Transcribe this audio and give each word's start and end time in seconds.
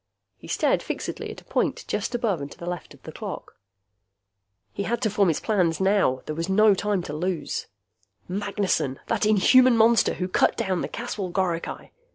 He 0.35 0.47
stared 0.47 0.81
fixedly 0.81 1.29
at 1.29 1.41
a 1.41 1.45
point 1.45 1.85
just 1.87 2.15
above 2.15 2.41
and 2.41 2.51
to 2.51 2.57
the 2.57 2.65
left 2.65 2.95
of 2.95 3.03
the 3.03 3.11
clock. 3.11 3.55
He 4.73 4.81
had 4.81 4.99
to 5.03 5.11
form 5.11 5.27
his 5.27 5.39
plans 5.39 5.79
now. 5.79 6.23
There 6.25 6.33
was 6.33 6.49
no 6.49 6.73
time 6.73 7.03
to 7.03 7.13
lose. 7.13 7.67
Magnessen! 8.27 8.99
That 9.05 9.27
inhuman 9.27 9.77
monster 9.77 10.15
who 10.15 10.27
cut 10.27 10.57
down 10.57 10.81
the 10.81 10.87
Caswell 10.87 11.29
goricae! 11.29 11.91